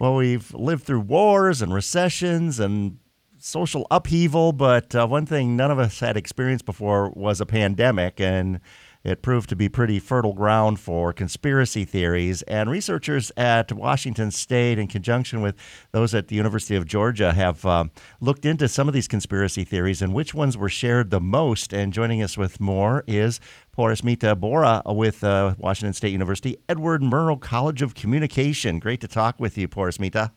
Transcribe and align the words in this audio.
Well, 0.00 0.14
we've 0.14 0.54
lived 0.54 0.84
through 0.84 1.00
wars 1.00 1.60
and 1.60 1.74
recessions 1.74 2.58
and 2.58 2.96
social 3.36 3.86
upheaval, 3.90 4.52
but 4.52 4.94
uh, 4.94 5.06
one 5.06 5.26
thing 5.26 5.56
none 5.56 5.70
of 5.70 5.78
us 5.78 6.00
had 6.00 6.16
experienced 6.16 6.64
before 6.64 7.10
was 7.10 7.38
a 7.38 7.44
pandemic, 7.44 8.18
and 8.18 8.60
it 9.02 9.22
proved 9.22 9.48
to 9.48 9.56
be 9.56 9.68
pretty 9.68 9.98
fertile 9.98 10.34
ground 10.34 10.78
for 10.78 11.12
conspiracy 11.12 11.84
theories. 11.84 12.42
And 12.42 12.70
researchers 12.70 13.32
at 13.36 13.72
Washington 13.72 14.30
State, 14.30 14.78
in 14.78 14.88
conjunction 14.88 15.40
with 15.40 15.56
those 15.92 16.14
at 16.14 16.28
the 16.28 16.36
University 16.36 16.76
of 16.76 16.86
Georgia, 16.86 17.32
have 17.32 17.64
uh, 17.64 17.84
looked 18.20 18.44
into 18.44 18.68
some 18.68 18.88
of 18.88 18.94
these 18.94 19.08
conspiracy 19.08 19.64
theories 19.64 20.02
and 20.02 20.12
which 20.12 20.34
ones 20.34 20.56
were 20.56 20.68
shared 20.68 21.10
the 21.10 21.20
most. 21.20 21.72
And 21.72 21.92
joining 21.92 22.22
us 22.22 22.36
with 22.36 22.60
more 22.60 23.02
is 23.06 23.40
Porismita 23.76 24.38
Borah 24.38 24.82
with 24.86 25.24
uh, 25.24 25.54
Washington 25.58 25.94
State 25.94 26.12
University, 26.12 26.58
Edward 26.68 27.00
Murrow 27.00 27.40
College 27.40 27.80
of 27.80 27.94
Communication. 27.94 28.78
Great 28.78 29.00
to 29.00 29.08
talk 29.08 29.40
with 29.40 29.56
you, 29.56 29.66
Porismita. 29.66 30.32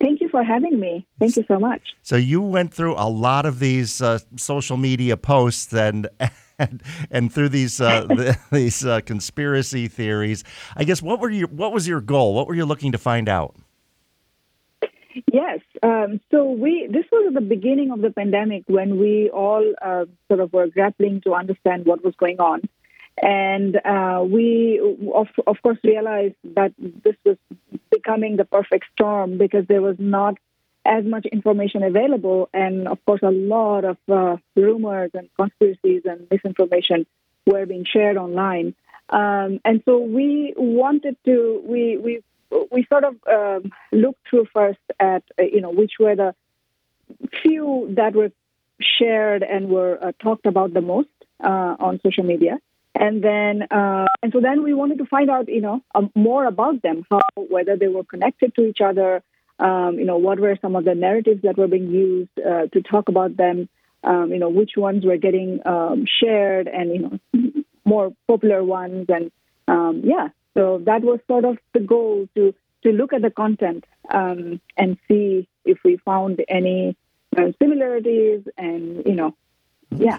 Thank 0.00 0.20
you 0.20 0.28
for 0.30 0.42
having 0.42 0.80
me. 0.80 1.06
Thank 1.20 1.36
you 1.36 1.44
so 1.46 1.60
much. 1.60 1.82
So 2.02 2.16
you 2.16 2.40
went 2.40 2.74
through 2.74 2.94
a 2.94 3.08
lot 3.08 3.46
of 3.46 3.60
these 3.60 4.00
uh, 4.00 4.18
social 4.36 4.78
media 4.78 5.18
posts 5.18 5.74
and. 5.74 6.08
And, 6.62 6.82
and 7.10 7.32
through 7.32 7.48
these 7.48 7.80
uh, 7.80 8.04
the, 8.08 8.38
these 8.52 8.84
uh, 8.84 9.00
conspiracy 9.00 9.88
theories, 9.88 10.44
I 10.76 10.84
guess 10.84 11.02
what 11.02 11.20
were 11.20 11.30
your 11.30 11.48
what 11.48 11.72
was 11.72 11.88
your 11.88 12.00
goal? 12.00 12.34
What 12.34 12.46
were 12.46 12.54
you 12.54 12.64
looking 12.64 12.92
to 12.92 12.98
find 12.98 13.28
out? 13.28 13.56
Yes, 15.32 15.60
um, 15.82 16.20
so 16.30 16.50
we 16.50 16.88
this 16.90 17.04
was 17.10 17.26
at 17.28 17.34
the 17.34 17.46
beginning 17.46 17.90
of 17.90 18.00
the 18.00 18.10
pandemic 18.10 18.64
when 18.66 18.98
we 18.98 19.30
all 19.30 19.74
uh, 19.82 20.04
sort 20.28 20.40
of 20.40 20.52
were 20.52 20.68
grappling 20.68 21.20
to 21.22 21.34
understand 21.34 21.84
what 21.84 22.04
was 22.04 22.14
going 22.16 22.40
on, 22.40 22.62
and 23.20 23.76
uh, 23.84 24.22
we 24.24 24.80
of 25.14 25.28
of 25.46 25.56
course 25.62 25.78
realized 25.84 26.36
that 26.54 26.72
this 26.78 27.16
was 27.24 27.36
becoming 27.90 28.36
the 28.36 28.44
perfect 28.44 28.86
storm 28.92 29.38
because 29.38 29.66
there 29.68 29.82
was 29.82 29.96
not 29.98 30.36
as 30.84 31.04
much 31.04 31.26
information 31.26 31.82
available, 31.82 32.48
and 32.52 32.88
of 32.88 33.04
course, 33.04 33.20
a 33.22 33.30
lot 33.30 33.84
of 33.84 33.96
uh, 34.10 34.36
rumors 34.56 35.10
and 35.14 35.28
conspiracies 35.38 36.02
and 36.04 36.26
misinformation 36.30 37.06
were 37.46 37.66
being 37.66 37.84
shared 37.84 38.16
online. 38.16 38.74
Um, 39.08 39.60
and 39.64 39.82
so 39.84 39.98
we 39.98 40.54
wanted 40.56 41.16
to 41.24 41.62
we 41.66 41.98
we 41.98 42.22
we 42.70 42.86
sort 42.88 43.04
of 43.04 43.16
um, 43.28 43.72
looked 43.92 44.20
through 44.28 44.46
first 44.52 44.80
at 44.98 45.22
uh, 45.38 45.42
you 45.42 45.60
know 45.60 45.70
which 45.70 45.92
were 45.98 46.16
the 46.16 46.34
few 47.42 47.92
that 47.96 48.14
were 48.14 48.30
shared 48.80 49.42
and 49.42 49.68
were 49.68 49.98
uh, 50.02 50.12
talked 50.22 50.46
about 50.46 50.72
the 50.72 50.80
most 50.80 51.08
uh, 51.42 51.76
on 51.78 52.00
social 52.02 52.24
media 52.24 52.58
and 52.94 53.22
then 53.22 53.62
uh, 53.70 54.06
and 54.22 54.32
so 54.32 54.40
then 54.40 54.62
we 54.62 54.74
wanted 54.74 54.98
to 54.98 55.06
find 55.06 55.30
out 55.30 55.48
you 55.48 55.60
know 55.60 55.82
um, 55.94 56.10
more 56.14 56.46
about 56.46 56.82
them 56.82 57.04
how 57.10 57.20
whether 57.36 57.76
they 57.76 57.88
were 57.88 58.04
connected 58.04 58.54
to 58.54 58.66
each 58.66 58.80
other 58.80 59.22
um, 59.62 59.98
you 59.98 60.04
know 60.04 60.18
what 60.18 60.40
were 60.40 60.58
some 60.60 60.76
of 60.76 60.84
the 60.84 60.94
narratives 60.94 61.42
that 61.42 61.56
were 61.56 61.68
being 61.68 61.90
used 61.90 62.30
uh, 62.38 62.66
to 62.72 62.82
talk 62.82 63.08
about 63.08 63.36
them 63.36 63.68
um, 64.04 64.32
you 64.32 64.38
know 64.38 64.48
which 64.48 64.72
ones 64.76 65.04
were 65.04 65.16
getting 65.16 65.60
um, 65.66 66.04
shared 66.20 66.66
and 66.68 66.90
you 66.94 67.00
know 67.02 67.62
more 67.84 68.12
popular 68.26 68.62
ones 68.64 69.06
and 69.08 69.30
um, 69.68 70.02
yeah. 70.04 70.28
So 70.54 70.82
that 70.84 71.02
was 71.02 71.20
sort 71.26 71.44
of 71.44 71.58
the 71.72 71.80
goal 71.80 72.28
to 72.34 72.54
to 72.82 72.90
look 72.90 73.12
at 73.12 73.22
the 73.22 73.30
content 73.30 73.84
um, 74.10 74.60
and 74.76 74.98
see 75.08 75.48
if 75.64 75.78
we 75.84 75.96
found 75.98 76.42
any 76.48 76.96
uh, 77.36 77.52
similarities 77.60 78.42
and 78.58 79.04
you 79.06 79.14
know 79.14 79.34
yeah. 79.90 80.18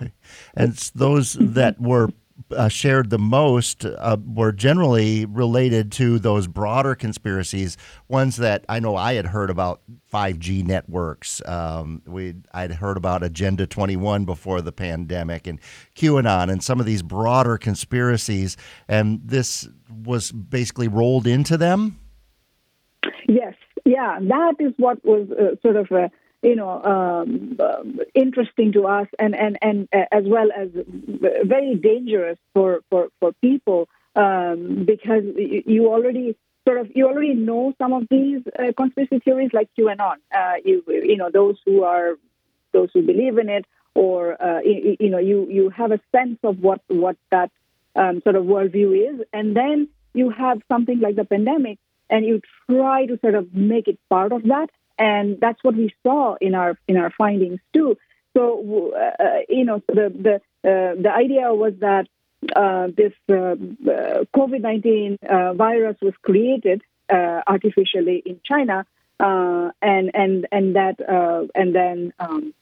And 0.56 0.74
those 0.96 1.34
that 1.34 1.80
were 1.80 2.10
uh, 2.56 2.70
shared 2.70 3.10
the 3.10 3.20
most 3.20 3.86
uh, 3.86 4.18
were 4.26 4.52
generally 4.52 5.26
related 5.26 5.92
to 5.94 6.20
those 6.20 6.48
broader 6.48 6.96
conspiracies, 6.96 7.78
ones 8.08 8.38
that 8.38 8.66
I 8.70 8.80
know 8.80 8.96
I 8.96 9.14
had 9.14 9.28
heard 9.28 9.50
about 9.50 9.82
5G 10.12 10.66
networks. 10.66 11.42
Um, 11.46 12.02
we 12.06 12.36
I'd 12.54 12.74
heard 12.74 12.98
about 12.98 13.24
Agenda 13.24 13.68
21 13.68 14.26
before 14.26 14.62
the 14.62 14.72
pandemic 14.72 15.48
and 15.48 15.60
QAnon 15.96 16.52
and 16.52 16.64
some 16.64 16.80
of 16.80 16.86
these 16.86 17.02
broader 17.02 17.58
conspiracies, 17.58 18.58
and 18.88 19.22
this 19.24 19.68
was 20.04 20.32
basically 20.32 20.88
rolled 20.88 21.28
into 21.28 21.58
them. 21.58 22.00
Yes, 23.28 23.56
yeah, 23.86 24.20
that 24.22 24.56
is 24.60 24.74
what 24.78 25.04
was 25.04 25.28
uh, 25.32 25.56
sort 25.62 25.76
of 25.76 25.92
you 26.44 26.56
know, 26.56 26.84
um, 26.84 27.58
uh, 27.58 28.04
interesting 28.14 28.74
to 28.74 28.86
us, 28.86 29.08
and 29.18 29.34
and 29.34 29.58
and 29.62 29.88
uh, 29.94 30.06
as 30.12 30.26
well 30.26 30.50
as 30.56 30.70
very 31.46 31.76
dangerous 31.76 32.38
for 32.54 32.82
for 32.90 33.08
for 33.20 33.32
people 33.42 33.88
um, 34.16 34.84
because 34.86 35.24
you 35.66 35.88
already 35.88 36.36
sort 36.68 36.80
of 36.80 36.92
you 36.94 37.08
already 37.08 37.34
know 37.34 37.74
some 37.78 37.94
of 37.94 38.04
these 38.10 38.42
uh, 38.60 38.74
conspiracy 38.76 39.20
theories 39.20 39.52
like 39.54 39.70
QAnon. 39.80 40.18
Uh, 40.36 40.56
you 40.66 40.84
you 40.88 41.16
know 41.16 41.30
those 41.32 41.58
who 41.66 41.84
are 41.84 42.16
those 42.74 42.90
who 42.94 43.02
believe 43.02 43.38
in 43.38 43.48
it, 43.48 43.66
or 43.96 44.42
uh, 44.42 44.60
you, 44.62 44.98
you, 45.00 45.10
know 45.10 45.20
you 45.20 45.48
you 45.50 45.70
have 45.70 45.94
a 45.94 46.00
sense 46.14 46.40
of 46.44 46.60
what 46.60 46.82
what 46.88 47.16
that 47.32 47.52
um, 47.96 48.22
sort 48.22 48.36
of 48.36 48.44
worldview 48.44 49.14
is, 49.14 49.26
and 49.32 49.56
then 49.56 49.88
you 50.14 50.30
have 50.30 50.62
something 50.70 51.00
like 51.00 51.16
the 51.16 51.26
pandemic, 51.26 51.80
and 52.10 52.26
you 52.26 52.42
try 52.70 53.06
to 53.06 53.18
sort 53.20 53.36
of 53.36 53.54
make 53.54 53.88
it 53.88 53.98
part 54.10 54.34
of 54.34 54.44
that 54.44 54.70
and 54.98 55.40
that's 55.40 55.64
what 55.64 55.76
we 55.76 55.94
saw 56.04 56.36
in 56.40 56.56
our 56.56 56.78
in 56.88 56.98
our 56.98 57.12
findings 57.12 57.60
too. 57.74 57.98
So 58.36 58.94
uh, 58.96 59.24
uh 59.24 59.40
you 59.50 59.66
know, 59.66 59.82
the 59.88 60.10
the 60.10 60.36
uh, 60.70 60.96
the 61.02 61.12
idea 61.12 61.54
was 61.54 61.74
that 61.80 62.08
uh, 62.56 62.88
this 62.96 63.14
uh, 63.30 63.34
uh 63.34 64.26
COVID 64.36 64.62
nineteen 64.62 65.18
virus 65.22 65.98
was 66.02 66.14
created 66.22 66.82
artificially 67.12 68.22
in 68.26 68.40
China, 68.44 68.86
and 69.20 70.12
and 70.14 70.48
and 70.52 70.76
that 70.76 71.00
and 71.56 71.76
then 71.76 72.14
um, 72.20 72.54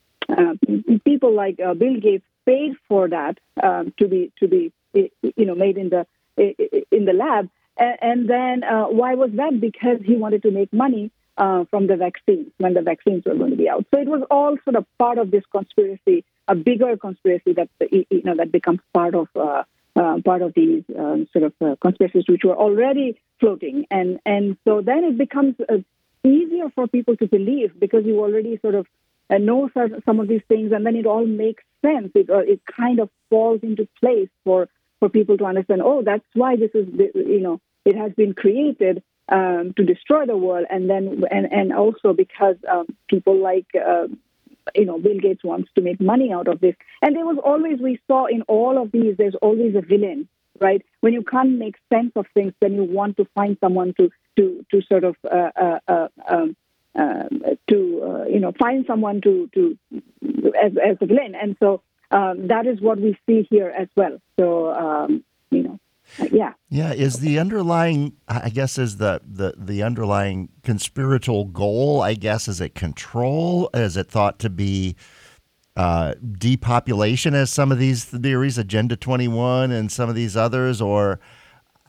people 1.05 1.33
like 1.33 1.57
Bill 1.57 1.99
Gates 1.99 2.25
paid 2.45 2.73
for 2.87 3.07
that 3.09 3.39
um, 3.61 3.93
to 3.99 4.07
be 4.07 4.31
to 4.39 4.47
be 4.47 4.71
you 4.93 5.45
know 5.45 5.55
made 5.55 5.77
in 5.77 5.89
the 5.89 6.05
in 6.37 7.05
the 7.05 7.13
lab. 7.13 7.49
And 7.77 8.29
then 8.29 8.61
why 8.61 9.15
was 9.15 9.31
that? 9.33 9.59
Because 9.59 9.99
he 10.05 10.15
wanted 10.15 10.43
to 10.43 10.51
make 10.51 10.71
money 10.71 11.11
uh, 11.41 11.65
from 11.71 11.87
the 11.87 11.95
vaccines 11.95 12.51
when 12.59 12.75
the 12.75 12.83
vaccines 12.83 13.23
were 13.25 13.33
going 13.33 13.49
to 13.49 13.57
be 13.57 13.67
out. 13.67 13.83
So 13.91 13.99
it 13.99 14.07
was 14.07 14.21
all 14.29 14.57
sort 14.63 14.75
of 14.75 14.85
part 14.99 15.17
of 15.17 15.31
this 15.31 15.43
conspiracy, 15.51 16.23
a 16.47 16.53
bigger 16.53 16.95
conspiracy 16.97 17.53
that 17.53 17.69
you 17.91 18.21
know 18.23 18.35
that 18.35 18.51
becomes 18.51 18.79
part 18.93 19.15
of 19.15 19.27
uh, 19.35 19.63
uh, 19.95 20.21
part 20.23 20.43
of 20.43 20.53
these 20.53 20.83
um, 20.97 21.27
sort 21.33 21.45
of 21.45 21.53
uh, 21.59 21.75
conspiracies 21.81 22.25
which 22.29 22.43
were 22.43 22.55
already 22.55 23.19
floating, 23.39 23.87
and 23.89 24.19
and 24.23 24.55
so 24.65 24.81
then 24.81 25.03
it 25.03 25.17
becomes 25.17 25.55
uh, 25.67 25.77
easier 26.23 26.69
for 26.75 26.87
people 26.87 27.17
to 27.17 27.27
believe 27.27 27.71
because 27.79 28.05
you 28.05 28.19
already 28.19 28.59
sort 28.61 28.75
of 28.75 28.85
know 29.31 29.67
some 30.05 30.19
of 30.19 30.27
these 30.27 30.43
things, 30.47 30.71
and 30.71 30.85
then 30.85 30.95
it 30.95 31.07
all 31.07 31.25
makes 31.25 31.63
sense. 31.81 32.11
It 32.13 32.27
it 32.29 32.61
kind 32.67 32.99
of 32.99 33.09
falls 33.31 33.61
into 33.63 33.87
place 33.99 34.29
for 34.43 34.69
for 34.99 35.09
people 35.09 35.39
to 35.39 35.45
understand. 35.45 35.81
Oh, 35.83 36.03
that's 36.03 36.31
why 36.35 36.55
this 36.55 36.71
is 36.75 36.87
you 37.15 37.39
know 37.39 37.59
it 37.83 37.95
has 37.95 38.11
been 38.13 38.35
created 38.35 39.01
um, 39.31 39.73
to 39.77 39.83
destroy 39.83 40.25
the 40.25 40.37
world, 40.37 40.67
and 40.69 40.89
then 40.89 41.23
and 41.31 41.51
and 41.51 41.73
also 41.73 42.13
because 42.13 42.57
um, 42.69 42.85
people 43.07 43.37
like 43.37 43.67
uh, 43.75 44.07
you 44.75 44.85
know 44.85 44.99
Bill 44.99 45.19
Gates 45.19 45.43
wants 45.43 45.71
to 45.75 45.81
make 45.81 46.01
money 46.01 46.31
out 46.33 46.47
of 46.47 46.59
this, 46.59 46.75
and 47.01 47.15
there 47.15 47.25
was 47.25 47.37
always 47.43 47.79
we 47.79 47.99
saw 48.07 48.25
in 48.25 48.41
all 48.43 48.81
of 48.81 48.91
these 48.91 49.15
there's 49.17 49.35
always 49.35 49.75
a 49.75 49.81
villain, 49.81 50.27
right? 50.59 50.85
When 50.99 51.13
you 51.13 51.23
can't 51.23 51.57
make 51.57 51.75
sense 51.91 52.11
of 52.15 52.25
things, 52.33 52.53
then 52.59 52.73
you 52.73 52.83
want 52.83 53.17
to 53.17 53.25
find 53.33 53.57
someone 53.61 53.93
to 53.95 54.11
to 54.37 54.65
to 54.69 54.81
sort 54.81 55.05
of 55.05 55.15
uh, 55.23 55.51
uh, 55.55 55.79
uh 55.87 56.07
um, 56.27 56.57
uh, 56.93 57.23
to 57.69 58.03
uh, 58.03 58.25
you 58.25 58.41
know 58.41 58.51
find 58.59 58.85
someone 58.85 59.21
to 59.21 59.49
to 59.53 59.77
as 60.61 60.73
as 60.77 60.97
a 60.99 61.05
villain, 61.05 61.35
and 61.35 61.55
so 61.59 61.81
um, 62.11 62.47
that 62.47 62.67
is 62.67 62.81
what 62.81 62.99
we 62.99 63.17
see 63.25 63.47
here 63.49 63.69
as 63.69 63.87
well. 63.95 64.21
So 64.37 64.73
um, 64.73 65.23
you 65.51 65.63
know 65.63 65.79
yeah. 66.31 66.53
Yeah. 66.69 66.93
Is 66.93 67.19
the 67.19 67.39
underlying, 67.39 68.13
I 68.27 68.49
guess, 68.49 68.77
is 68.77 68.97
the, 68.97 69.21
the, 69.25 69.53
the 69.57 69.83
underlying 69.83 70.49
conspiratorial 70.63 71.45
goal, 71.45 72.01
I 72.01 72.13
guess, 72.13 72.47
is 72.47 72.61
it 72.61 72.75
control? 72.75 73.69
Is 73.73 73.97
it 73.97 74.09
thought 74.09 74.39
to 74.39 74.49
be 74.49 74.95
uh, 75.75 76.15
depopulation 76.37 77.33
as 77.33 77.49
some 77.49 77.71
of 77.71 77.79
these 77.79 78.05
theories, 78.05 78.57
Agenda 78.57 78.95
21 78.95 79.71
and 79.71 79.91
some 79.91 80.09
of 80.09 80.15
these 80.15 80.35
others? 80.35 80.81
Or 80.81 81.19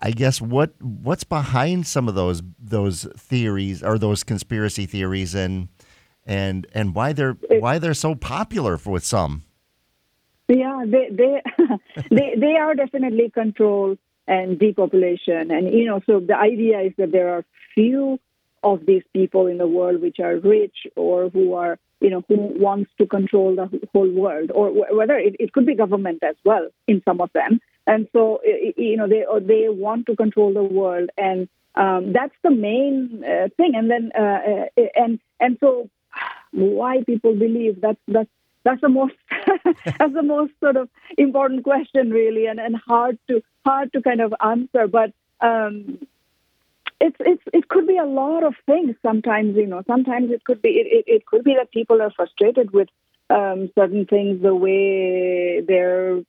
I 0.00 0.10
guess 0.10 0.40
what 0.40 0.74
what's 0.82 1.24
behind 1.24 1.86
some 1.86 2.08
of 2.08 2.16
those 2.16 2.42
those 2.58 3.06
theories 3.16 3.84
or 3.84 3.98
those 3.98 4.24
conspiracy 4.24 4.84
theories 4.84 5.34
and 5.34 5.68
and 6.26 6.66
and 6.74 6.94
why 6.94 7.12
they're 7.12 7.36
why 7.48 7.78
they're 7.78 7.94
so 7.94 8.16
popular 8.16 8.78
for, 8.78 8.90
with 8.90 9.04
some? 9.04 9.44
Yeah, 10.48 10.84
they 10.86 11.08
they 11.10 11.42
they 12.10 12.34
they 12.36 12.56
are 12.56 12.74
definitely 12.74 13.30
control 13.30 13.96
and 14.26 14.58
depopulation. 14.58 15.50
And, 15.50 15.72
you 15.72 15.86
know, 15.86 16.00
so 16.06 16.20
the 16.20 16.36
idea 16.36 16.80
is 16.80 16.92
that 16.98 17.12
there 17.12 17.30
are 17.34 17.44
few 17.74 18.18
of 18.62 18.86
these 18.86 19.02
people 19.12 19.46
in 19.46 19.58
the 19.58 19.66
world 19.66 20.00
which 20.00 20.20
are 20.20 20.36
rich 20.36 20.86
or 20.94 21.28
who 21.30 21.54
are, 21.54 21.78
you 22.00 22.10
know, 22.10 22.24
who 22.28 22.36
wants 22.36 22.90
to 22.98 23.06
control 23.06 23.56
the 23.56 23.88
whole 23.92 24.10
world, 24.10 24.50
or 24.52 24.70
whether 24.70 25.16
it, 25.16 25.36
it 25.38 25.52
could 25.52 25.66
be 25.66 25.74
government 25.74 26.22
as 26.22 26.36
well 26.44 26.68
in 26.86 27.02
some 27.04 27.20
of 27.20 27.32
them. 27.32 27.60
And 27.86 28.08
so, 28.12 28.40
you 28.44 28.96
know, 28.96 29.08
they 29.08 29.24
they 29.40 29.68
want 29.68 30.06
to 30.06 30.14
control 30.14 30.52
the 30.52 30.62
world, 30.62 31.10
and 31.16 31.48
um, 31.74 32.12
that's 32.12 32.34
the 32.42 32.50
main 32.50 33.24
uh, 33.24 33.48
thing. 33.56 33.74
And 33.74 33.90
then 33.90 34.12
uh, 34.16 34.66
uh, 34.76 34.82
and 34.94 35.18
and 35.40 35.56
so 35.58 35.90
why 36.52 37.02
people 37.04 37.34
believe 37.34 37.80
that's 37.80 37.98
that's 38.06 38.30
that's 38.64 38.80
the 38.80 38.88
most 38.88 39.14
that's 39.84 40.14
the 40.14 40.22
most 40.22 40.52
sort 40.60 40.76
of 40.76 40.88
important 41.18 41.64
question 41.64 42.10
really 42.10 42.46
and, 42.46 42.60
and 42.60 42.76
hard 42.76 43.18
to 43.28 43.42
hard 43.64 43.92
to 43.92 44.02
kind 44.02 44.20
of 44.20 44.34
answer. 44.40 44.86
But 44.86 45.12
um, 45.40 45.98
it's 47.00 47.16
it's 47.20 47.42
it 47.52 47.68
could 47.68 47.86
be 47.86 47.98
a 47.98 48.04
lot 48.04 48.44
of 48.44 48.54
things 48.66 48.94
sometimes 49.02 49.56
you 49.56 49.66
know. 49.66 49.82
Sometimes 49.86 50.30
it 50.30 50.44
could 50.44 50.62
be 50.62 50.70
it, 50.70 50.86
it, 50.86 51.04
it 51.06 51.26
could 51.26 51.44
be 51.44 51.54
that 51.56 51.72
people 51.72 52.00
are 52.00 52.10
frustrated 52.10 52.72
with 52.72 52.88
um, 53.30 53.70
certain 53.78 54.04
things 54.06 54.42
the 54.42 54.54
way 54.54 55.60
their 55.60 56.20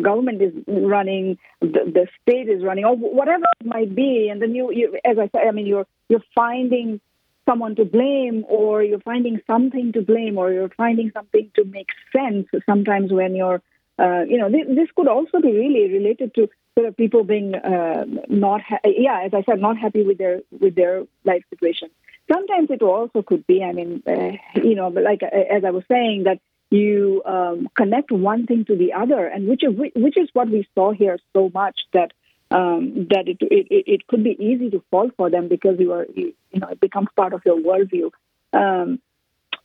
government 0.00 0.40
is 0.40 0.52
running 0.66 1.38
the, 1.60 1.80
the 1.86 2.06
state 2.22 2.48
is 2.48 2.62
running 2.62 2.84
or 2.84 2.96
whatever 2.96 3.44
it 3.60 3.66
might 3.66 3.94
be. 3.94 4.28
And 4.30 4.40
then 4.40 4.54
you, 4.54 4.72
you 4.72 4.98
as 5.04 5.18
i 5.18 5.28
said 5.28 5.46
i 5.46 5.50
mean 5.50 5.66
you're 5.66 5.86
you're 6.08 6.24
finding 6.34 7.00
someone 7.48 7.74
to 7.76 7.84
blame 7.84 8.44
or 8.48 8.82
you're 8.82 9.00
finding 9.00 9.40
something 9.46 9.92
to 9.92 10.02
blame 10.02 10.38
or 10.38 10.52
you're 10.52 10.70
finding 10.70 11.10
something 11.12 11.50
to 11.54 11.64
make 11.64 11.88
sense 12.14 12.46
sometimes 12.66 13.12
when 13.12 13.34
you're 13.34 13.62
uh, 13.98 14.24
you 14.28 14.38
know 14.38 14.50
this, 14.50 14.66
this, 14.68 14.88
could 14.96 15.06
also 15.06 15.40
be 15.40 15.52
really 15.52 15.92
related 15.92 16.34
to 16.34 16.48
sort 16.76 16.88
of 16.88 16.96
people 16.96 17.22
being 17.22 17.54
uh, 17.54 18.04
not 18.28 18.60
ha- 18.60 18.80
yeah 18.84 19.22
as 19.24 19.32
i 19.32 19.42
said 19.44 19.60
not 19.60 19.78
happy 19.78 20.02
with 20.02 20.18
their 20.18 20.40
with 20.60 20.74
their 20.74 21.04
life 21.24 21.44
situation. 21.50 21.90
Sometimes 22.32 22.70
it 22.70 22.82
also 22.82 23.22
could 23.22 23.46
be 23.46 23.62
i 23.62 23.72
mean 23.72 24.02
uh, 24.06 24.32
you 24.54 24.74
know 24.74 24.88
like 24.88 25.22
uh, 25.22 25.54
as 25.56 25.64
i 25.64 25.70
was 25.70 25.84
saying 25.88 26.24
that 26.24 26.40
you 26.70 27.22
um, 27.24 27.68
connect 27.76 28.10
one 28.10 28.46
thing 28.46 28.64
to 28.64 28.76
the 28.76 28.92
other 28.94 29.26
and 29.26 29.46
which 29.46 29.62
is 29.62 29.72
which 29.94 30.16
is 30.16 30.28
what 30.32 30.48
we 30.48 30.66
saw 30.74 30.92
here 30.92 31.18
so 31.32 31.50
much 31.54 31.80
that 31.92 32.12
um, 32.54 33.08
that 33.10 33.24
it, 33.26 33.38
it, 33.40 33.84
it 33.94 34.06
could 34.06 34.22
be 34.22 34.36
easy 34.38 34.70
to 34.70 34.82
fall 34.90 35.10
for 35.16 35.28
them 35.28 35.48
because 35.48 35.76
you 35.80 35.92
are 35.92 36.06
you, 36.14 36.34
know 36.54 36.68
it 36.68 36.80
becomes 36.80 37.08
part 37.16 37.32
of 37.32 37.42
your 37.44 37.58
worldview. 37.58 38.10
Um, 38.52 39.00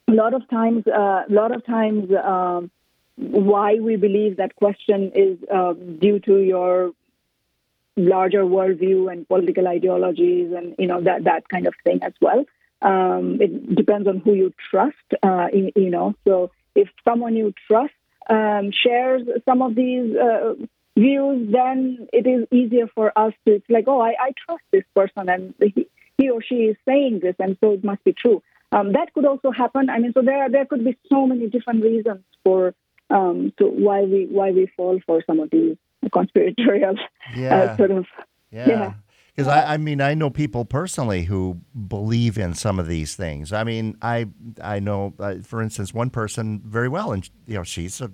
a 0.07 0.13
lot 0.13 0.33
of 0.33 0.49
times, 0.49 0.85
uh, 0.87 0.91
a 0.91 0.95
uh, 0.95 1.23
lot 1.29 1.55
of 1.55 1.63
times, 1.65 2.09
um, 2.11 2.71
why 3.15 3.75
we 3.75 3.95
believe 3.95 4.37
that 4.37 4.55
question 4.55 5.11
is 5.13 5.37
uh, 5.53 5.73
due 5.73 6.19
to 6.21 6.37
your 6.39 6.91
larger 7.95 8.43
worldview 8.43 9.11
and 9.11 9.27
political 9.27 9.67
ideologies 9.67 10.53
and 10.55 10.73
you 10.79 10.87
know 10.87 11.01
that 11.01 11.25
that 11.25 11.47
kind 11.49 11.67
of 11.67 11.75
thing 11.83 11.99
as 12.01 12.13
well. 12.21 12.45
Um, 12.81 13.39
it 13.41 13.75
depends 13.75 14.07
on 14.07 14.19
who 14.19 14.33
you 14.33 14.53
trust. 14.71 14.95
Uh, 15.21 15.47
you 15.53 15.91
know, 15.91 16.15
so 16.25 16.49
if 16.73 16.87
someone 17.07 17.35
you 17.35 17.53
trust 17.67 17.93
um, 18.29 18.71
shares 18.71 19.23
some 19.45 19.61
of 19.61 19.75
these 19.75 20.15
uh, 20.15 20.53
views, 20.99 21.51
then 21.51 22.07
it 22.11 22.25
is 22.27 22.41
easier 22.51 22.87
for 22.95 23.07
us 23.17 23.33
to, 23.45 23.55
it's 23.55 23.69
like, 23.69 23.85
oh, 23.87 24.01
I, 24.01 24.13
I 24.27 24.29
trust 24.45 24.63
this 24.71 24.83
person 24.95 25.29
and 25.29 25.53
he, 25.75 25.87
he 26.17 26.29
or 26.29 26.41
she 26.41 26.55
is 26.71 26.77
saying 26.85 27.21
this, 27.23 27.35
and 27.39 27.57
so 27.61 27.71
it 27.73 27.83
must 27.83 28.03
be 28.03 28.13
true. 28.13 28.43
Um, 28.71 28.93
that 28.93 29.13
could 29.13 29.25
also 29.25 29.51
happen. 29.51 29.89
I 29.89 29.97
mean, 29.99 30.13
so 30.13 30.21
there 30.21 30.47
there 30.49 30.65
could 30.65 30.83
be 30.83 30.95
so 31.07 31.25
many 31.25 31.47
different 31.47 31.83
reasons 31.83 32.23
for 32.43 32.75
um, 33.09 33.51
to 33.57 33.65
why 33.65 34.01
we 34.01 34.27
why 34.29 34.51
we 34.51 34.67
fall 34.77 34.99
for 35.07 35.23
some 35.25 35.39
of 35.39 35.49
these 35.49 35.75
conspiratorial 36.13 36.95
uh, 36.99 37.39
yeah. 37.39 37.55
uh, 37.55 37.77
sort 37.77 37.91
of 37.91 38.05
yeah. 38.51 38.93
Because 39.35 39.47
yeah. 39.47 39.63
I, 39.63 39.73
I 39.73 39.77
mean, 39.77 40.01
I 40.01 40.13
know 40.13 40.29
people 40.29 40.65
personally 40.65 41.23
who 41.23 41.61
believe 41.87 42.37
in 42.37 42.53
some 42.53 42.77
of 42.79 42.87
these 42.87 43.15
things. 43.15 43.53
I 43.53 43.63
mean, 43.63 43.97
I 44.01 44.27
I 44.61 44.79
know, 44.79 45.13
uh, 45.19 45.35
for 45.43 45.61
instance, 45.61 45.93
one 45.93 46.09
person 46.09 46.61
very 46.65 46.89
well, 46.89 47.11
and 47.11 47.27
you 47.47 47.55
know, 47.55 47.63
she's 47.63 48.01
a 48.01 48.11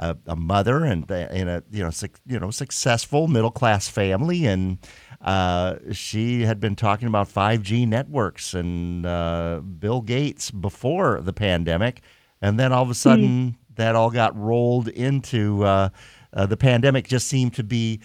a, 0.00 0.16
a 0.26 0.36
mother 0.36 0.84
and 0.84 1.08
in 1.10 1.46
a 1.46 1.62
you 1.70 1.84
know 1.84 1.90
su- 1.90 2.08
you 2.26 2.40
know 2.40 2.50
successful 2.50 3.28
middle 3.28 3.50
class 3.50 3.86
family, 3.88 4.46
and 4.46 4.78
uh, 5.20 5.76
she 5.92 6.42
had 6.42 6.58
been 6.58 6.74
talking 6.74 7.06
about 7.06 7.28
5G 7.28 7.86
networks 7.86 8.54
and 8.54 9.04
uh, 9.06 9.60
Bill 9.60 10.00
Gates 10.00 10.50
before 10.50 11.20
the 11.20 11.34
pandemic, 11.34 12.00
and 12.40 12.58
then 12.58 12.72
all 12.72 12.82
of 12.82 12.90
a 12.90 12.94
sudden 12.94 13.50
mm. 13.50 13.54
that 13.76 13.94
all 13.94 14.10
got 14.10 14.36
rolled 14.36 14.88
into 14.88 15.62
uh, 15.64 15.90
uh 16.32 16.46
the 16.46 16.56
pandemic. 16.56 17.06
Just 17.06 17.28
seemed 17.28 17.54
to 17.54 17.62
be 17.62 18.00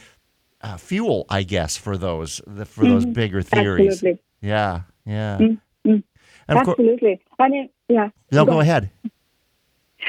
uh, 0.61 0.75
fuel, 0.75 1.25
I 1.29 1.43
guess, 1.43 1.77
for 1.77 1.97
those 1.97 2.41
for 2.45 2.51
mm-hmm. 2.51 2.89
those 2.89 3.05
bigger 3.05 3.41
theories. 3.41 3.93
Absolutely. 3.93 4.21
Yeah, 4.41 4.81
yeah. 5.05 5.37
Mm-hmm. 5.39 5.97
Absolutely. 6.49 7.21
I 7.39 7.49
mean, 7.49 7.69
yeah. 7.87 8.09
No, 8.31 8.45
go, 8.45 8.53
go 8.53 8.59
ahead. 8.59 8.91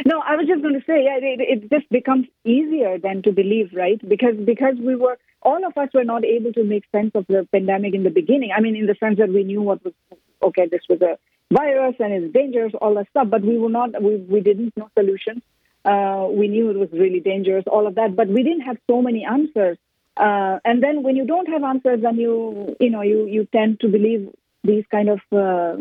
No, 0.04 0.20
I 0.20 0.36
was 0.36 0.46
just 0.46 0.62
going 0.62 0.74
to 0.74 0.84
say, 0.86 1.04
yeah, 1.04 1.16
it, 1.20 1.40
it 1.40 1.70
just 1.70 1.88
becomes 1.90 2.26
easier 2.44 2.98
than 2.98 3.22
to 3.22 3.32
believe, 3.32 3.70
right? 3.72 4.00
Because 4.06 4.36
because 4.36 4.74
we 4.78 4.94
were 4.94 5.18
all 5.42 5.64
of 5.64 5.76
us 5.78 5.88
were 5.94 6.04
not 6.04 6.24
able 6.24 6.52
to 6.52 6.64
make 6.64 6.84
sense 6.92 7.12
of 7.14 7.26
the 7.28 7.48
pandemic 7.50 7.94
in 7.94 8.02
the 8.02 8.10
beginning. 8.10 8.50
I 8.54 8.60
mean, 8.60 8.76
in 8.76 8.86
the 8.86 8.96
sense 9.00 9.18
that 9.18 9.30
we 9.30 9.44
knew 9.44 9.62
what 9.62 9.82
was 9.84 9.94
okay, 10.42 10.66
this 10.70 10.82
was 10.88 11.00
a 11.00 11.18
virus 11.52 11.94
and 11.98 12.12
it's 12.12 12.34
dangerous, 12.34 12.72
all 12.80 12.94
that 12.94 13.08
stuff, 13.10 13.28
but 13.30 13.42
we 13.42 13.56
were 13.56 13.70
not, 13.70 14.02
we 14.02 14.16
we 14.16 14.40
didn't 14.40 14.76
know 14.76 14.90
solutions. 14.98 15.42
Uh, 15.84 16.26
we 16.30 16.48
knew 16.48 16.70
it 16.70 16.76
was 16.76 16.90
really 16.92 17.20
dangerous, 17.20 17.64
all 17.66 17.86
of 17.86 17.94
that, 17.94 18.16
but 18.16 18.26
we 18.28 18.42
didn't 18.42 18.62
have 18.62 18.76
so 18.90 19.00
many 19.00 19.24
answers. 19.24 19.78
Uh, 20.16 20.58
and 20.64 20.82
then 20.82 21.02
when 21.04 21.14
you 21.14 21.24
don't 21.24 21.48
have 21.48 21.62
answers, 21.62 22.00
then 22.02 22.16
you 22.16 22.76
you 22.80 22.90
know 22.90 23.02
you 23.02 23.26
you 23.26 23.46
tend 23.46 23.80
to 23.80 23.88
believe 23.88 24.28
these 24.64 24.84
kind 24.90 25.08
of 25.08 25.20
uh, 25.32 25.76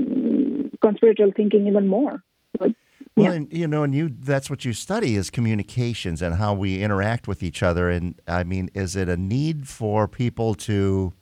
conspiratorial 0.82 1.34
thinking 1.36 1.68
even 1.68 1.88
more. 1.88 2.22
Well, 3.16 3.28
yeah. 3.28 3.34
and 3.34 3.54
you 3.54 3.68
know, 3.68 3.84
and 3.84 3.96
you—that's 3.96 4.50
what 4.50 4.66
you 4.66 4.74
study 4.74 5.16
is 5.16 5.30
communications 5.30 6.22
and 6.22 6.36
how 6.36 6.54
we 6.54 6.84
interact 6.84 7.28
with 7.28 7.44
each 7.44 7.64
other. 7.64 7.90
And 7.90 8.20
I 8.28 8.44
mean, 8.44 8.70
is 8.74 8.96
it 8.96 9.08
a 9.08 9.16
need 9.16 9.70
for 9.70 10.08
people 10.08 10.54
to 10.56 11.14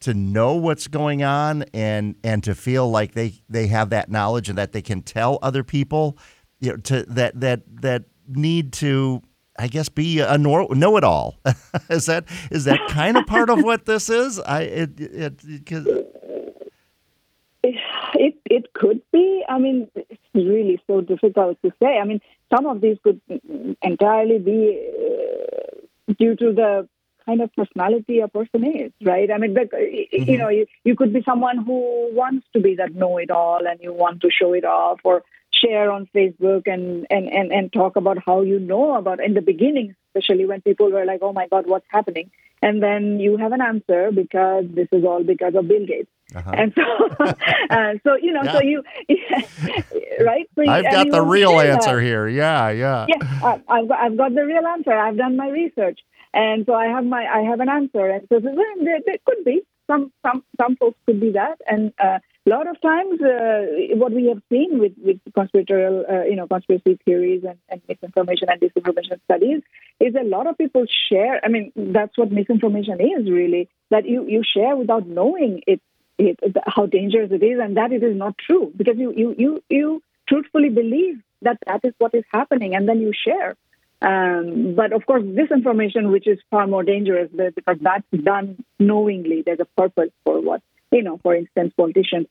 to 0.00 0.14
know 0.14 0.54
what's 0.54 0.86
going 0.86 1.24
on 1.24 1.64
and 1.74 2.14
and 2.22 2.44
to 2.44 2.54
feel 2.54 2.88
like 2.90 3.14
they 3.14 3.34
they 3.48 3.66
have 3.66 3.90
that 3.90 4.10
knowledge 4.10 4.48
and 4.48 4.58
that 4.58 4.72
they 4.72 4.82
can 4.82 5.02
tell 5.02 5.38
other 5.42 5.64
people, 5.64 6.18
you 6.60 6.70
know, 6.70 6.76
to 6.76 7.02
that 7.04 7.40
that 7.40 7.62
that 7.80 8.04
need 8.28 8.72
to 8.74 9.22
I 9.58 9.68
guess 9.68 9.88
be 9.88 10.20
a 10.20 10.38
know 10.38 10.96
it 10.96 11.04
all. 11.04 11.38
is 11.90 12.06
that 12.06 12.26
is 12.50 12.64
that 12.64 12.80
kind 12.90 13.16
of 13.16 13.26
part 13.26 13.50
of 13.50 13.62
what 13.62 13.86
this 13.86 14.08
is? 14.10 14.38
I 14.38 14.62
it 14.62 15.00
it, 15.00 15.40
it 15.44 15.94
it 17.62 18.34
it 18.44 18.72
could 18.74 19.00
be. 19.10 19.44
I 19.48 19.58
mean, 19.58 19.88
really 20.34 20.80
so 20.86 21.00
difficult 21.00 21.58
to 21.62 21.72
say. 21.82 21.98
I 21.98 22.04
mean, 22.04 22.20
some 22.54 22.66
of 22.66 22.80
these 22.80 22.98
could 23.02 23.20
entirely 23.82 24.38
be 24.38 24.80
uh, 24.98 26.12
due 26.18 26.36
to 26.36 26.52
the 26.52 26.88
kind 27.26 27.40
of 27.40 27.50
personality 27.54 28.20
a 28.20 28.28
person 28.28 28.64
is, 28.64 28.92
right? 29.02 29.30
I 29.30 29.38
mean, 29.38 29.54
mm-hmm. 29.54 30.30
you 30.30 30.38
know, 30.38 30.48
you, 30.48 30.66
you 30.84 30.94
could 30.94 31.12
be 31.12 31.22
someone 31.22 31.58
who 31.58 32.14
wants 32.14 32.46
to 32.52 32.60
be 32.60 32.74
that 32.76 32.94
know-it-all 32.94 33.66
and 33.66 33.80
you 33.80 33.92
want 33.92 34.20
to 34.22 34.30
show 34.30 34.52
it 34.52 34.64
off 34.64 35.00
or 35.04 35.22
share 35.52 35.90
on 35.90 36.08
Facebook 36.14 36.62
and, 36.66 37.06
and, 37.10 37.28
and, 37.28 37.52
and 37.52 37.72
talk 37.72 37.96
about 37.96 38.18
how 38.24 38.42
you 38.42 38.58
know 38.58 38.96
about 38.96 39.24
in 39.24 39.34
the 39.34 39.40
beginning, 39.40 39.94
especially 40.08 40.44
when 40.44 40.60
people 40.60 40.90
were 40.90 41.04
like, 41.04 41.20
oh 41.22 41.32
my 41.32 41.46
God, 41.48 41.66
what's 41.66 41.86
happening? 41.88 42.30
And 42.60 42.82
then 42.82 43.20
you 43.20 43.36
have 43.36 43.52
an 43.52 43.60
answer 43.62 44.10
because 44.10 44.64
this 44.70 44.88
is 44.92 45.04
all 45.04 45.22
because 45.22 45.54
of 45.54 45.68
Bill 45.68 45.86
Gates. 45.86 46.10
Uh-huh. 46.34 46.50
And 46.52 46.74
so, 46.74 47.24
uh, 47.70 47.92
so 48.02 48.16
you 48.20 48.32
know, 48.32 48.42
yeah. 48.42 48.52
so 48.52 48.60
you, 48.62 48.82
right? 50.24 50.48
So 50.54 50.68
I've 50.68 50.84
got 50.84 51.10
the 51.10 51.22
real 51.22 51.60
answer 51.60 51.96
that. 51.96 52.02
here. 52.02 52.28
Yeah, 52.28 52.70
yeah. 52.70 53.06
Yeah, 53.08 53.16
I, 53.42 53.60
I've 53.68 53.88
got, 53.88 53.98
I've 54.00 54.16
got 54.16 54.34
the 54.34 54.44
real 54.44 54.66
answer. 54.66 54.92
I've 54.92 55.16
done 55.16 55.36
my 55.36 55.48
research, 55.48 56.00
and 56.32 56.66
so 56.66 56.74
I 56.74 56.86
have 56.86 57.04
my, 57.04 57.24
I 57.24 57.42
have 57.42 57.60
an 57.60 57.68
answer. 57.68 58.08
And 58.08 58.26
so, 58.28 58.40
there, 58.40 58.98
there 59.06 59.16
could 59.24 59.44
be 59.44 59.62
some, 59.86 60.12
some, 60.24 60.42
some 60.60 60.76
folks 60.76 60.98
could 61.06 61.20
be 61.20 61.32
that, 61.32 61.58
and 61.66 61.92
uh, 62.02 62.18
a 62.46 62.50
lot 62.50 62.68
of 62.68 62.78
times, 62.82 63.20
uh, 63.22 63.96
what 63.96 64.12
we 64.12 64.26
have 64.26 64.42
seen 64.52 64.78
with 64.78 64.92
with 65.02 65.18
conspiratorial, 65.34 66.04
uh, 66.06 66.24
you 66.24 66.36
know, 66.36 66.46
conspiracy 66.46 66.98
theories 67.04 67.42
and, 67.42 67.58
and 67.70 67.80
misinformation 67.88 68.48
and 68.50 68.60
disinformation 68.60 69.18
studies 69.24 69.62
is 69.98 70.14
a 70.14 70.24
lot 70.24 70.46
of 70.46 70.58
people 70.58 70.84
share. 71.08 71.40
I 71.42 71.48
mean, 71.48 71.72
that's 71.74 72.18
what 72.18 72.30
misinformation 72.30 73.00
is 73.00 73.30
really. 73.30 73.70
That 73.90 74.06
you 74.06 74.26
you 74.28 74.42
share 74.44 74.76
without 74.76 75.06
knowing 75.06 75.62
it 75.66 75.80
it, 76.18 76.38
how 76.66 76.86
dangerous 76.86 77.30
it 77.32 77.42
is 77.42 77.58
and 77.60 77.76
that 77.76 77.92
it 77.92 78.02
is 78.02 78.16
not 78.16 78.36
true 78.38 78.72
because 78.76 78.96
you, 78.96 79.12
you, 79.16 79.34
you, 79.36 79.62
you 79.68 80.02
truthfully 80.28 80.68
believe 80.68 81.20
that 81.42 81.58
that 81.66 81.80
is 81.84 81.92
what 81.98 82.14
is 82.14 82.24
happening 82.32 82.74
and 82.74 82.88
then 82.88 83.00
you 83.00 83.12
share. 83.12 83.56
Um, 84.02 84.74
but 84.74 84.92
of 84.92 85.06
course, 85.06 85.22
disinformation, 85.22 86.10
which 86.10 86.26
is 86.26 86.38
far 86.50 86.66
more 86.66 86.82
dangerous 86.82 87.30
because 87.32 87.78
that's 87.80 88.04
done 88.22 88.64
knowingly, 88.78 89.42
there's 89.44 89.60
a 89.60 89.80
purpose 89.80 90.10
for 90.24 90.40
what, 90.40 90.62
you 90.92 91.02
know, 91.02 91.18
for 91.22 91.34
instance, 91.34 91.72
politicians 91.76 92.26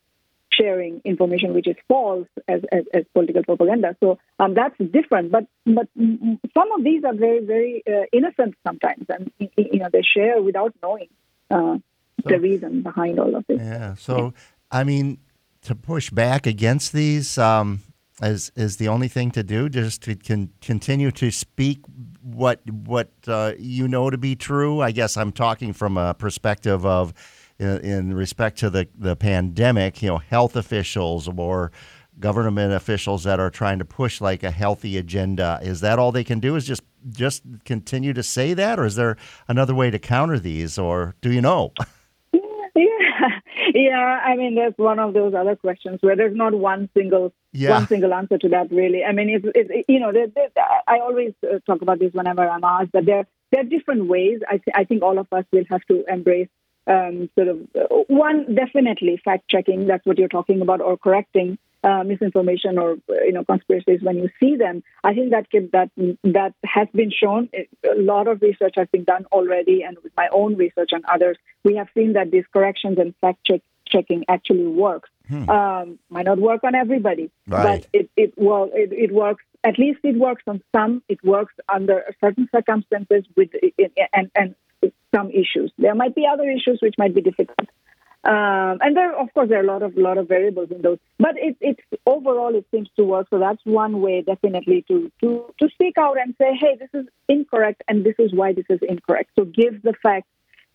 sharing 0.54 1.02
information 1.04 1.54
which 1.54 1.68
is 1.68 1.76
false 1.88 2.28
as, 2.48 2.62
as, 2.72 2.86
as 2.94 3.04
political 3.14 3.44
propaganda. 3.44 3.96
So 4.00 4.20
um, 4.40 4.54
that's 4.54 4.78
different. 4.78 5.32
But 5.32 5.48
but 5.66 5.88
some 5.96 6.72
of 6.78 6.84
these 6.84 7.04
are 7.04 7.14
very 7.14 7.44
very 7.44 7.84
uh, 7.88 8.06
innocent 8.12 8.56
sometimes, 8.66 9.06
and 9.10 9.32
you 9.40 9.80
know 9.80 9.90
they 9.92 10.04
share 10.04 10.42
without 10.42 10.74
knowing. 10.82 11.10
Uh, 11.50 11.78
so, 12.24 12.30
the 12.30 12.40
reason 12.40 12.82
behind 12.82 13.20
all 13.20 13.36
of 13.36 13.46
this. 13.48 13.60
Yeah. 13.60 13.96
So, 13.96 14.34
I 14.72 14.84
mean, 14.84 15.20
to 15.64 15.76
push 15.76 16.10
back 16.10 16.46
against 16.46 16.94
these 16.94 17.38
um, 17.38 17.82
is 18.22 18.52
is 18.56 18.78
the 18.78 18.88
only 18.88 19.08
thing 19.08 19.32
to 19.32 19.44
do. 19.44 19.70
Just 19.70 20.04
to 20.04 20.16
con- 20.16 20.52
continue 20.62 21.12
to 21.12 21.32
speak 21.32 21.80
what 22.22 22.62
what 22.70 23.12
uh, 23.28 23.54
you 23.58 23.88
know 23.88 24.10
to 24.10 24.18
be 24.18 24.36
true. 24.36 24.82
I 24.82 24.92
guess 24.92 25.18
I'm 25.18 25.32
talking 25.32 25.74
from 25.74 25.98
a 25.98 26.14
perspective 26.14 26.86
of 26.86 27.14
in, 27.60 27.78
in 27.80 28.14
respect 28.14 28.58
to 28.60 28.70
the, 28.70 28.88
the 28.98 29.16
pandemic, 29.16 30.02
you 30.02 30.10
know, 30.10 30.18
health 30.18 30.56
officials 30.56 31.28
or 31.28 31.72
government 32.20 32.74
officials 32.74 33.24
that 33.24 33.40
are 33.40 33.50
trying 33.50 33.80
to 33.80 33.86
push 33.86 34.22
like 34.22 34.44
a 34.44 34.52
healthy 34.52 34.98
agenda. 34.98 35.60
Is 35.62 35.82
that 35.82 36.00
all 36.00 36.12
they 36.12 36.24
can 36.24 36.40
do? 36.40 36.56
Is 36.56 36.66
just 36.66 36.84
just 37.10 37.44
continue 37.66 38.14
to 38.14 38.24
say 38.24 38.54
that, 38.54 38.80
or 38.80 38.86
is 38.86 38.96
there 38.96 39.18
another 39.48 39.76
way 39.76 39.92
to 39.92 40.00
counter 40.00 40.40
these, 40.40 40.78
or 40.78 41.16
do 41.22 41.32
you 41.32 41.42
know? 41.42 41.74
Yeah. 43.74 44.22
I 44.24 44.36
mean, 44.36 44.56
there's 44.56 44.74
one 44.78 45.00
of 45.00 45.14
those 45.14 45.34
other 45.34 45.56
questions 45.56 46.00
where 46.02 46.16
there's 46.16 46.36
not 46.36 46.54
one 46.54 46.90
single 46.96 47.34
Yeah. 47.52 47.72
one 47.72 47.88
single 47.88 48.14
answer 48.14 48.38
to 48.38 48.50
that. 48.50 48.72
Really, 48.72 49.04
I 49.04 49.12
mean, 49.12 49.30
it's, 49.30 49.46
it's 49.56 49.86
you 49.88 50.00
know, 50.00 50.12
there, 50.12 50.28
there, 50.28 50.50
I 50.88 51.00
always 51.00 51.34
uh, 51.44 51.60
talk 51.66 51.82
about 51.82 52.00
this 52.00 52.14
whenever 52.14 52.48
I'm 52.48 52.64
asked, 52.64 52.92
but 52.92 53.06
there 53.06 53.26
there 53.52 53.62
are 53.62 53.66
different 53.76 54.08
ways. 54.08 54.42
I 54.48 54.58
th- 54.58 54.76
I 54.76 54.84
think 54.86 55.04
all 55.04 55.20
of 55.20 55.28
us 55.32 55.46
will 55.52 55.66
have 55.70 55.84
to 55.86 56.04
embrace 56.08 56.50
um, 56.88 57.30
sort 57.36 57.48
of 57.50 57.58
uh, 57.76 57.88
one 58.08 58.56
definitely 58.56 59.22
fact 59.24 59.48
checking. 59.48 59.86
That's 59.88 60.06
what 60.06 60.18
you're 60.18 60.28
talking 60.40 60.62
about, 60.62 60.82
or 60.82 60.98
correcting 60.98 61.58
uh, 61.84 62.04
misinformation 62.04 62.78
or 62.78 62.94
uh, 63.10 63.24
you 63.26 63.32
know 63.34 63.44
conspiracies 63.44 64.02
when 64.02 64.18
you 64.18 64.30
see 64.40 64.56
them. 64.56 64.84
I 65.04 65.14
think 65.14 65.32
that 65.32 65.50
can, 65.50 65.70
that 65.74 65.90
that 66.24 66.54
has 66.64 66.88
been 66.94 67.12
shown. 67.12 67.50
A 67.54 68.00
lot 68.00 68.28
of 68.28 68.42
research 68.42 68.74
has 68.78 68.88
been 68.92 69.04
done 69.04 69.26
already, 69.32 69.84
and 69.84 69.98
with 70.04 70.14
my 70.16 70.28
own 70.32 70.56
research 70.56 70.92
and 70.92 71.04
others, 71.06 71.38
we 71.64 71.76
have 71.76 71.88
seen 71.94 72.14
that 72.14 72.32
these 72.32 72.46
corrections 72.54 72.98
and 73.00 73.14
fact 73.22 73.40
check, 73.46 73.62
checking 73.88 74.24
actually 74.30 74.68
works. 74.68 75.10
Um, 75.50 76.00
might 76.10 76.26
not 76.26 76.38
work 76.38 76.64
on 76.64 76.76
everybody, 76.76 77.32
Right. 77.48 77.88
but 77.92 78.00
it, 78.00 78.10
it 78.18 78.34
well 78.38 78.70
it, 78.74 78.92
it 78.92 79.12
works. 79.12 79.44
At 79.64 79.80
least 79.80 80.00
it 80.04 80.18
works 80.18 80.44
on 80.48 80.62
some. 80.76 81.02
It 81.08 81.24
works 81.24 81.54
under 81.74 82.04
certain 82.22 82.48
circumstances 82.54 83.24
with 83.36 83.50
and 84.14 84.30
and 84.36 84.56
some 85.16 85.30
issues. 85.32 85.72
There 85.78 85.96
might 85.96 86.16
be 86.16 86.26
other 86.32 86.50
issues 86.50 86.80
which 86.82 86.96
might 86.98 87.16
be 87.16 87.22
difficult. 87.22 87.70
Um, 88.26 88.78
and 88.80 88.96
there, 88.96 89.14
of 89.20 89.34
course, 89.34 89.50
there 89.50 89.60
are 89.60 89.64
a 89.64 89.68
lot 89.68 89.84
of 89.84 89.98
lot 89.98 90.18
of 90.18 90.30
variables 90.30 90.72
in 90.72 90.82
those. 90.82 90.98
But 91.20 91.36
it, 91.38 91.58
it's 91.60 91.82
overall, 92.06 92.56
it 92.56 92.66
seems 92.72 92.90
to 92.96 93.04
work. 93.04 93.28
So 93.30 93.38
that's 93.38 93.62
one 93.66 94.00
way, 94.00 94.22
definitely, 94.22 94.86
to 94.88 95.12
to 95.22 95.54
to 95.60 95.70
speak 95.70 95.98
out 95.98 96.18
and 96.18 96.34
say, 96.40 96.58
hey, 96.60 96.78
this 96.80 96.90
is 96.94 97.08
incorrect, 97.28 97.84
and 97.88 98.06
this 98.06 98.16
is 98.20 98.34
why 98.34 98.54
this 98.54 98.66
is 98.70 98.80
incorrect. 98.88 99.32
So 99.38 99.44
give 99.44 99.82
the 99.82 99.94
facts 100.02 100.30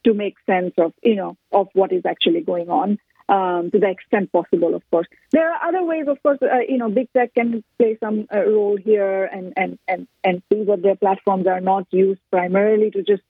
to 0.04 0.12
make 0.12 0.36
sense 0.44 0.74
of 0.76 0.92
you 1.02 1.16
know 1.16 1.38
of 1.50 1.68
what 1.72 1.92
is 1.92 2.04
actually 2.04 2.42
going 2.42 2.68
on 2.68 2.98
um, 3.30 3.70
to 3.70 3.78
the 3.78 3.88
extent 3.88 4.30
possible. 4.30 4.74
Of 4.74 4.82
course, 4.90 5.06
there 5.32 5.50
are 5.50 5.68
other 5.68 5.84
ways. 5.84 6.06
Of 6.06 6.22
course, 6.22 6.38
uh, 6.42 6.60
you 6.68 6.76
know, 6.76 6.90
big 6.90 7.12
tech 7.14 7.34
can 7.34 7.64
play 7.78 7.96
some 7.98 8.26
uh, 8.34 8.44
role 8.44 8.76
here 8.76 9.24
and 9.24 9.54
and 9.56 9.78
and 9.88 10.06
and 10.22 10.42
see 10.52 10.64
that 10.64 10.82
their 10.82 10.96
platforms 10.96 11.46
are 11.46 11.60
not 11.60 11.86
used 11.92 12.20
primarily 12.30 12.90
to 12.90 13.02
just 13.02 13.22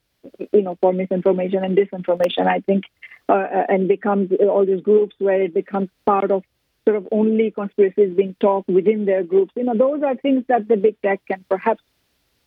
you 0.53 0.63
know 0.63 0.77
for 0.81 0.93
misinformation 0.93 1.65
and 1.65 1.77
disinformation. 1.77 2.49
I 2.49 2.61
think 2.61 2.85
uh, 3.29 3.65
and 3.69 3.89
becomes 3.89 4.31
all 4.41 4.65
these 4.65 4.81
groups 4.81 5.15
where 5.19 5.43
it 5.43 5.55
becomes 5.55 5.89
part 6.07 6.31
of 6.31 6.43
sort 6.87 6.97
of 6.97 7.09
only 7.13 7.51
conspiracies 7.51 8.17
being 8.17 8.35
talked 8.41 8.69
within 8.69 9.05
their 9.05 9.23
groups. 9.23 9.53
You 9.55 9.65
know, 9.65 9.77
those 9.77 10.03
are 10.03 10.17
things 10.17 10.45
that 10.49 10.69
the 10.69 10.77
big 10.77 11.01
tech 11.03 11.21
can 11.27 11.45
perhaps 11.49 11.83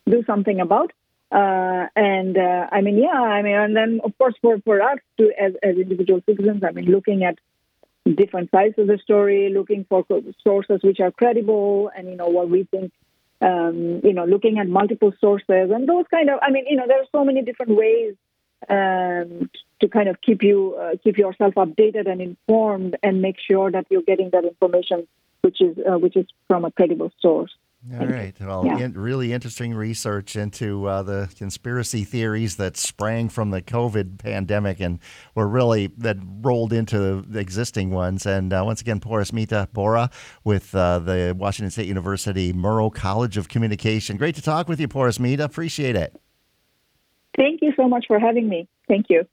do 0.10 0.24
something 0.26 0.60
about. 0.60 0.92
Uh, 1.32 1.86
and 1.96 2.38
uh, 2.38 2.68
I 2.72 2.82
mean, 2.82 2.98
yeah, 2.98 3.22
I 3.22 3.42
mean, 3.42 3.56
and 3.56 3.76
then 3.76 4.02
of 4.04 4.18
course 4.18 4.34
for, 4.42 4.60
for 4.62 4.82
us 4.82 4.98
to 5.18 5.32
as, 5.40 5.54
as 5.64 5.78
individual 5.78 6.22
citizens, 6.26 6.64
I 6.64 6.72
mean, 6.72 6.86
looking 6.86 7.24
at 7.24 7.38
different 8.16 8.50
sides 8.52 8.76
of 8.80 8.88
the 8.88 8.98
story, 8.98 9.54
looking 9.54 9.86
for 9.88 10.04
sources 10.44 10.82
which 10.84 11.00
are 11.00 11.12
credible, 11.12 11.92
and 11.96 12.10
you 12.10 12.16
know 12.16 12.28
what 12.28 12.50
we 12.50 12.64
think. 12.64 12.92
Um, 13.40 14.02
you 14.04 14.14
know, 14.14 14.26
looking 14.26 14.60
at 14.60 14.68
multiple 14.68 15.14
sources 15.20 15.72
and 15.72 15.90
those 15.90 16.06
kind 16.12 16.30
of. 16.30 16.40
I 16.44 16.52
mean, 16.52 16.66
you 16.68 16.76
know, 16.76 16.86
there 16.88 17.00
are 17.00 17.12
so 17.12 17.24
many 17.24 17.42
different 17.42 17.76
ways 17.76 18.16
um, 18.70 19.50
to 19.82 19.88
kind 19.88 20.08
of 20.08 20.22
keep 20.22 20.42
you 20.44 20.76
uh, 20.80 20.92
keep 21.04 21.18
yourself 21.18 21.54
updated 21.56 22.10
and 22.10 22.22
informed, 22.22 22.98
and 23.04 23.22
make 23.22 23.38
sure 23.40 23.72
that 23.72 23.86
you're 23.90 24.04
getting 24.04 24.30
that 24.32 24.46
information 24.46 25.08
which 25.42 25.62
is 25.62 25.78
uh, 25.90 25.98
which 25.98 26.16
is 26.16 26.26
from 26.48 26.66
a 26.66 26.72
credible 26.72 27.12
source. 27.20 27.52
All 28.00 28.06
right. 28.06 28.36
Well, 28.40 28.64
Yeah. 28.64 28.78
in, 28.78 28.94
really 28.94 29.34
interesting 29.34 29.74
research 29.74 30.36
into 30.36 30.86
uh, 30.86 31.02
the 31.02 31.34
conspiracy 31.36 32.04
theories 32.04 32.58
that 32.58 32.78
sprang 32.78 33.28
from 33.28 33.50
the 33.50 33.60
COVID 33.60 34.20
pandemic 34.20 34.80
and 34.80 35.00
were 35.34 35.48
really 35.48 35.88
that 35.98 36.18
rolled 36.42 36.74
into 36.74 37.24
the 37.24 37.40
existing 37.40 37.90
ones. 37.90 38.28
And 38.28 38.54
uh, 38.54 38.62
once 38.64 38.82
again, 38.82 39.00
Porismita 39.00 39.74
Borah 39.74 40.12
with 40.44 40.76
uh, 40.76 41.00
the 41.00 41.36
Washington 41.36 41.72
State 41.72 41.88
University 41.88 42.54
Murrow 42.54 42.94
College 42.94 43.36
of 43.36 43.50
Communication. 43.50 44.16
Great 44.16 44.36
to 44.36 44.44
talk 44.44 44.70
with 44.70 44.80
you, 44.80 44.88
Porismita. 44.88 45.44
Appreciate 45.44 45.96
it. 45.96 46.16
Thank 47.36 47.64
you 47.64 47.74
so 47.76 47.88
much 47.88 48.06
for 48.08 48.20
having 48.20 48.48
me. 48.48 48.68
Thank 48.88 49.08
you. 49.10 49.26